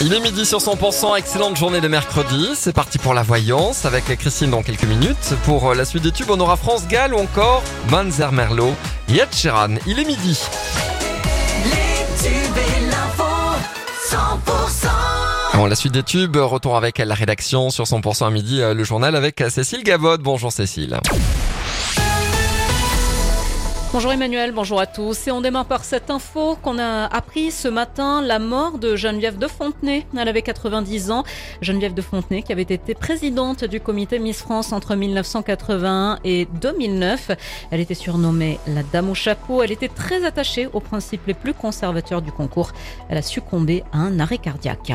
Il 0.00 0.12
est 0.12 0.20
midi 0.20 0.44
sur 0.44 0.58
100%, 0.58 1.16
excellente 1.16 1.56
journée 1.56 1.80
de 1.80 1.86
mercredi. 1.86 2.50
C'est 2.54 2.72
parti 2.72 2.98
pour 2.98 3.14
la 3.14 3.22
voyance 3.22 3.84
avec 3.84 4.04
Christine 4.18 4.50
dans 4.50 4.62
quelques 4.62 4.84
minutes. 4.84 5.34
Pour 5.44 5.74
la 5.74 5.84
suite 5.84 6.02
des 6.02 6.10
tubes, 6.10 6.30
on 6.30 6.40
aura 6.40 6.56
France 6.56 6.88
Gall 6.88 7.14
ou 7.14 7.18
encore 7.18 7.62
Manzer 7.90 8.32
Merlot 8.32 8.74
Sheeran. 9.30 9.76
Il 9.86 10.00
est 10.00 10.04
midi. 10.04 10.40
Les 11.64 12.28
tubes 12.28 12.56
et 12.56 12.86
l'info, 12.86 13.24
100%. 14.10 14.88
Bon, 15.54 15.66
la 15.66 15.76
suite 15.76 15.92
des 15.92 16.02
tubes, 16.02 16.36
retour 16.36 16.76
avec 16.76 16.98
la 16.98 17.14
rédaction 17.14 17.70
sur 17.70 17.84
100% 17.84 18.26
à 18.26 18.30
midi, 18.30 18.60
euh, 18.60 18.74
le 18.74 18.82
journal 18.82 19.14
avec 19.14 19.44
Cécile 19.48 19.84
Gavod. 19.84 20.22
Bonjour 20.22 20.50
Cécile. 20.50 20.98
Bonjour 23.92 24.10
Emmanuel, 24.10 24.52
bonjour 24.52 24.80
à 24.80 24.86
tous. 24.86 25.26
Et 25.26 25.32
on 25.32 25.42
démarre 25.42 25.66
par 25.66 25.84
cette 25.84 26.10
info 26.10 26.56
qu'on 26.62 26.78
a 26.78 27.04
appris 27.14 27.50
ce 27.50 27.68
matin, 27.68 28.22
la 28.22 28.38
mort 28.38 28.78
de 28.78 28.96
Geneviève 28.96 29.36
de 29.36 29.46
Fontenay. 29.46 30.06
Elle 30.16 30.28
avait 30.28 30.40
90 30.40 31.10
ans. 31.10 31.24
Geneviève 31.60 31.92
de 31.92 32.00
Fontenay 32.00 32.40
qui 32.40 32.52
avait 32.52 32.62
été 32.62 32.94
présidente 32.94 33.64
du 33.64 33.80
comité 33.80 34.18
Miss 34.18 34.40
France 34.40 34.72
entre 34.72 34.94
1981 34.94 36.20
et 36.24 36.46
2009. 36.62 37.32
Elle 37.70 37.80
était 37.80 37.92
surnommée 37.92 38.58
la 38.66 38.82
dame 38.82 39.10
au 39.10 39.14
chapeau. 39.14 39.62
Elle 39.62 39.72
était 39.72 39.88
très 39.88 40.24
attachée 40.24 40.70
aux 40.72 40.80
principes 40.80 41.26
les 41.26 41.34
plus 41.34 41.52
conservateurs 41.52 42.22
du 42.22 42.32
concours. 42.32 42.72
Elle 43.10 43.18
a 43.18 43.22
succombé 43.22 43.84
à 43.92 43.98
un 43.98 44.18
arrêt 44.20 44.38
cardiaque. 44.38 44.94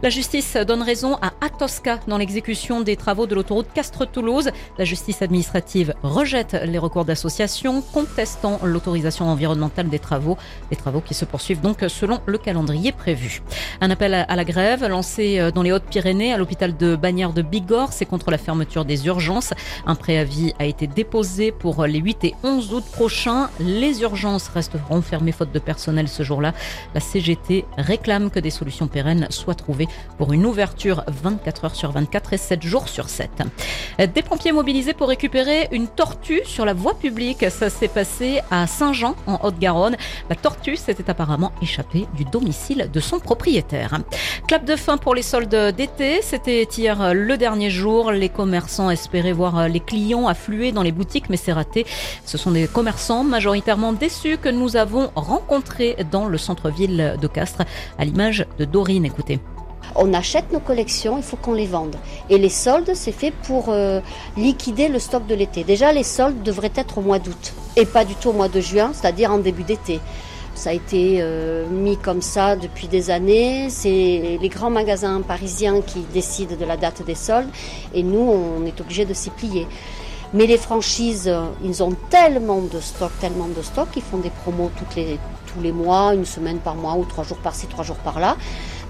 La 0.00 0.10
justice 0.10 0.56
donne 0.56 0.82
raison 0.82 1.16
à 1.22 1.32
Atosca 1.40 1.98
dans 2.06 2.18
l'exécution 2.18 2.82
des 2.82 2.94
travaux 2.94 3.26
de 3.26 3.34
l'autoroute 3.34 3.66
Castres-Toulouse. 3.74 4.50
La 4.78 4.84
justice 4.84 5.22
administrative 5.22 5.92
rejette 6.04 6.56
les 6.66 6.78
recours 6.78 7.04
d'association 7.04 7.82
contestant 7.82 8.60
l'autorisation 8.62 9.28
environnementale 9.28 9.88
des 9.88 9.98
travaux. 9.98 10.38
Les 10.70 10.76
travaux 10.76 11.00
qui 11.00 11.14
se 11.14 11.24
poursuivent 11.24 11.60
donc 11.60 11.84
selon 11.88 12.20
le 12.26 12.38
calendrier 12.38 12.92
prévu. 12.92 13.42
Un 13.80 13.90
appel 13.90 14.14
à 14.14 14.36
la 14.36 14.44
grève 14.44 14.86
lancé 14.86 15.50
dans 15.52 15.62
les 15.62 15.72
Hautes-Pyrénées 15.72 16.32
à 16.32 16.36
l'hôpital 16.36 16.76
de 16.76 16.94
Bagnères 16.94 17.32
de 17.32 17.42
Bigorre. 17.42 17.92
C'est 17.92 18.06
contre 18.06 18.30
la 18.30 18.38
fermeture 18.38 18.84
des 18.84 19.06
urgences. 19.06 19.52
Un 19.84 19.96
préavis 19.96 20.54
a 20.60 20.66
été 20.66 20.86
déposé 20.86 21.50
pour 21.50 21.84
les 21.86 21.98
8 21.98 22.22
et 22.22 22.34
11 22.44 22.72
août 22.72 22.84
prochains. 22.92 23.50
Les 23.58 24.02
urgences 24.02 24.46
resteront 24.46 25.02
fermées 25.02 25.32
faute 25.32 25.50
de 25.50 25.58
personnel 25.58 26.06
ce 26.06 26.22
jour-là. 26.22 26.54
La 26.94 27.00
CGT 27.00 27.64
réclame 27.76 28.30
que 28.30 28.38
des 28.38 28.50
solutions 28.50 28.86
pérennes 28.86 29.26
soient 29.30 29.56
trouvées 29.56 29.87
pour 30.16 30.32
une 30.32 30.46
ouverture 30.46 31.04
24 31.06 31.64
heures 31.64 31.74
sur 31.74 31.92
24 31.92 32.32
et 32.32 32.36
7 32.36 32.62
jours 32.62 32.88
sur 32.88 33.08
7. 33.08 33.30
Des 33.98 34.22
pompiers 34.22 34.52
mobilisés 34.52 34.94
pour 34.94 35.08
récupérer 35.08 35.68
une 35.72 35.88
tortue 35.88 36.42
sur 36.44 36.64
la 36.64 36.74
voie 36.74 36.94
publique. 36.94 37.48
Ça 37.50 37.70
s'est 37.70 37.88
passé 37.88 38.40
à 38.50 38.66
Saint-Jean 38.66 39.16
en 39.26 39.40
Haute-Garonne. 39.42 39.96
La 40.30 40.36
tortue 40.36 40.76
s'était 40.76 41.10
apparemment 41.10 41.52
échappée 41.62 42.06
du 42.14 42.24
domicile 42.24 42.88
de 42.92 43.00
son 43.00 43.18
propriétaire. 43.18 43.98
Clap 44.46 44.64
de 44.64 44.76
fin 44.76 44.98
pour 44.98 45.14
les 45.14 45.22
soldes 45.22 45.74
d'été. 45.76 46.20
C'était 46.22 46.62
hier 46.62 47.14
le 47.14 47.36
dernier 47.36 47.70
jour. 47.70 48.12
Les 48.12 48.28
commerçants 48.28 48.90
espéraient 48.90 49.32
voir 49.32 49.68
les 49.68 49.80
clients 49.80 50.26
affluer 50.28 50.72
dans 50.72 50.82
les 50.82 50.92
boutiques, 50.92 51.28
mais 51.28 51.36
c'est 51.36 51.52
raté. 51.52 51.86
Ce 52.24 52.38
sont 52.38 52.52
des 52.52 52.66
commerçants 52.66 53.24
majoritairement 53.24 53.92
déçus 53.92 54.38
que 54.38 54.48
nous 54.48 54.76
avons 54.76 55.10
rencontrés 55.14 55.96
dans 56.10 56.26
le 56.26 56.38
centre-ville 56.38 57.16
de 57.20 57.28
Castres, 57.28 57.64
à 57.98 58.04
l'image 58.04 58.46
de 58.58 58.64
Dorine. 58.64 59.04
Écoutez. 59.04 59.40
On 59.94 60.12
achète 60.14 60.52
nos 60.52 60.60
collections, 60.60 61.16
il 61.16 61.22
faut 61.22 61.36
qu'on 61.36 61.54
les 61.54 61.66
vende. 61.66 61.96
Et 62.30 62.38
les 62.38 62.48
soldes, 62.48 62.92
c'est 62.94 63.12
fait 63.12 63.30
pour 63.30 63.66
euh, 63.68 64.00
liquider 64.36 64.88
le 64.88 64.98
stock 64.98 65.26
de 65.26 65.34
l'été. 65.34 65.64
Déjà, 65.64 65.92
les 65.92 66.02
soldes 66.02 66.42
devraient 66.42 66.72
être 66.74 66.98
au 66.98 67.00
mois 67.00 67.18
d'août 67.18 67.54
et 67.76 67.86
pas 67.86 68.04
du 68.04 68.14
tout 68.14 68.30
au 68.30 68.32
mois 68.32 68.48
de 68.48 68.60
juin, 68.60 68.90
c'est-à-dire 68.92 69.32
en 69.32 69.38
début 69.38 69.64
d'été. 69.64 70.00
Ça 70.54 70.70
a 70.70 70.72
été 70.72 71.18
euh, 71.20 71.68
mis 71.68 71.96
comme 71.96 72.20
ça 72.20 72.56
depuis 72.56 72.88
des 72.88 73.10
années. 73.10 73.70
C'est 73.70 74.38
les 74.40 74.48
grands 74.48 74.70
magasins 74.70 75.20
parisiens 75.20 75.80
qui 75.80 76.00
décident 76.12 76.56
de 76.56 76.64
la 76.64 76.76
date 76.76 77.04
des 77.04 77.14
soldes 77.14 77.50
et 77.94 78.02
nous, 78.02 78.18
on 78.18 78.66
est 78.66 78.80
obligé 78.80 79.04
de 79.04 79.14
s'y 79.14 79.30
plier. 79.30 79.66
Mais 80.34 80.46
les 80.46 80.58
franchises, 80.58 81.32
ils 81.64 81.82
ont 81.82 81.94
tellement 82.10 82.60
de 82.60 82.80
stock, 82.80 83.10
tellement 83.18 83.48
de 83.48 83.62
stock, 83.62 83.88
ils 83.96 84.02
font 84.02 84.18
des 84.18 84.28
promos 84.30 84.70
tous 84.84 85.60
les 85.62 85.72
mois, 85.72 86.12
une 86.12 86.26
semaine 86.26 86.58
par 86.58 86.74
mois 86.74 86.96
ou 86.96 87.04
trois 87.04 87.24
jours 87.24 87.38
par-ci, 87.38 87.66
trois 87.66 87.84
jours 87.84 87.96
par-là. 87.96 88.36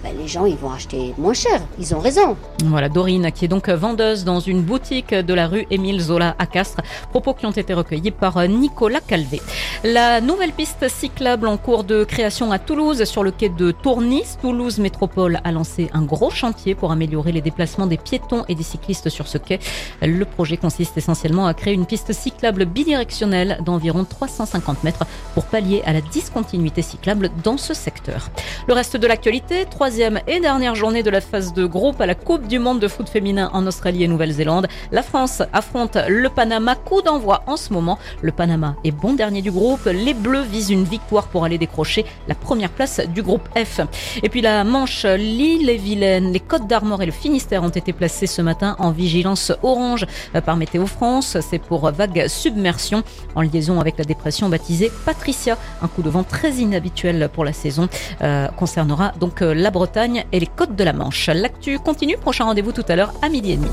Ben, 0.03 0.17
les 0.17 0.29
gens 0.29 0.47
ils 0.47 0.57
vont 0.57 0.71
acheter 0.71 1.15
moins 1.19 1.35
cher. 1.35 1.61
Ils 1.79 1.95
ont 1.95 1.99
raison. 1.99 2.37
Voilà, 2.65 2.89
Dorine, 2.89 3.33
qui 3.33 3.45
est 3.45 3.49
donc 3.49 3.69
vendeuse 3.69 4.25
dans 4.25 4.41
une 4.41 4.63
boutique 4.63 5.13
de 5.13 5.35
la 5.35 5.49
rue 5.49 5.67
Émile 5.71 6.01
Zola 6.01 6.37
à 6.39 6.47
Castres. 6.47 6.83
Propos 7.11 7.35
qui 7.35 7.47
ont 7.47 7.51
été 7.51 7.75
recueillis 7.75 8.11
par 8.11 8.47
Nicolas 8.47 9.01
Calvé. 9.01 9.41
La 9.85 10.21
nouvelle 10.21 10.53
piste 10.53 10.89
cyclable 10.89 11.49
en 11.49 11.57
cours 11.57 11.85
de 11.85 12.05
création 12.05 12.53
à 12.53 12.59
Toulouse 12.59 13.05
sur 13.05 13.23
le 13.23 13.31
quai 13.31 13.49
de 13.49 13.73
Tournis. 13.73 14.37
Toulouse 14.41 14.79
Métropole 14.79 15.41
a 15.43 15.53
lancé 15.53 15.91
un 15.93 16.03
gros 16.03 16.31
chantier 16.31 16.75
pour 16.75 16.93
améliorer 16.93 17.33
les 17.33 17.41
déplacements 17.41 17.87
des 17.87 17.97
piétons 17.97 18.45
et 18.49 18.55
des 18.55 18.63
cyclistes 18.63 19.09
sur 19.09 19.27
ce 19.27 19.39
quai. 19.39 19.59
Le 20.03 20.25
projet 20.25 20.57
consiste 20.57 20.97
essentiellement 20.97 21.47
à 21.47 21.55
créer 21.55 21.75
une 21.75 21.87
piste 21.87 22.13
cyclable 22.13 22.65
bidirectionnelle 22.65 23.59
d'environ 23.65 24.05
350 24.05 24.85
mètres 24.85 25.05
pour 25.35 25.45
pallier 25.45 25.83
à 25.85 25.93
la 25.93 26.01
discontinuité 26.01 26.83
cyclable 26.83 27.31
dans 27.43 27.57
ce 27.57 27.75
secteur. 27.75 28.31
Le 28.67 28.75
reste 28.75 28.97
de 28.97 29.07
l'actualité, 29.07 29.67
troisième 29.89 30.21
et 30.27 30.39
dernière 30.39 30.75
journée 30.75 31.03
de 31.03 31.09
la 31.09 31.23
phase 31.23 31.55
de 31.55 31.65
groupe 31.65 31.99
à 32.03 32.05
la 32.05 32.15
Coupe 32.15 32.47
du 32.47 32.59
monde 32.59 32.79
de 32.79 32.89
foot 32.89 33.09
féminin 33.09 33.49
en 33.55 33.67
Australie 33.67 34.05
et 34.05 34.09
Nouvelle-Zélande. 34.09 34.67
La 34.93 35.03
France 35.03 35.41
affronte 35.55 35.97
le 36.09 36.29
Panama. 36.29 36.75
Coup 36.75 37.01
d'envoi 37.01 37.43
en 37.47 37.57
ce 37.57 37.73
moment. 37.73 37.99
Le 38.21 38.31
Panama 38.31 38.77
est 38.85 38.91
bon 38.91 39.15
dernier 39.15 39.41
du 39.41 39.51
groupe. 39.51 39.87
Les 39.87 40.13
Bleus 40.13 40.43
visent 40.43 40.69
une 40.69 40.85
victoire 40.85 41.29
pour 41.29 41.47
aller 41.47 41.57
décrocher 41.57 42.05
la 42.27 42.35
première 42.35 42.69
place 42.69 43.01
du 43.01 43.23
groupe 43.23 43.49
F. 43.57 43.81
Et 44.23 44.29
puis 44.29 44.43
la 44.43 44.63
Manche, 44.63 45.07
l'île 45.07 45.71
et 45.71 45.79
Vilaine, 45.79 46.35
les 46.35 46.41
Côtes 46.41 46.67
d'Armor 46.67 47.01
et 47.01 47.07
le 47.07 47.13
Finistère 47.13 47.63
ont 47.63 47.71
été 47.71 47.95
placés 47.95 48.27
ce 48.27 48.43
matin 48.43 48.77
en 48.79 48.91
vigilance 48.91 49.53
orange 49.63 50.05
par 50.45 50.59
Météo 50.59 50.85
France. 50.85 51.39
C'est 51.41 51.61
pour 51.61 51.91
vague 51.93 52.27
submersion 52.29 53.05
en 53.35 53.41
liaison 53.41 53.81
avec 53.81 53.97
la 53.97 54.05
dépression 54.05 54.51
baptisée 54.51 54.93
Patricia. 55.07 55.57
Un 55.81 55.89
coup 55.89 56.03
de 56.03 56.11
vent 56.11 56.25
très 56.25 56.57
inhabituel 56.57 57.31
pour 57.33 57.47
la 57.47 57.55
saison 57.55 57.89
euh, 58.21 58.49
concernera 58.49 59.13
donc 59.19 59.41
la 59.41 59.71
Bretagne 59.79 60.25
et 60.33 60.41
les 60.41 60.49
côtes 60.49 60.75
de 60.75 60.83
la 60.83 60.93
Manche. 60.93 61.31
L'actu 61.33 61.79
continue, 61.79 62.17
prochain 62.17 62.45
rendez-vous 62.47 62.73
tout 62.73 62.85
à 62.89 62.97
l'heure 62.97 63.15
à 63.23 63.29
midi 63.29 63.53
et 63.53 63.57
demi. 63.57 63.71